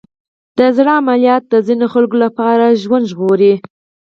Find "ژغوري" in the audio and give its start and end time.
3.11-3.53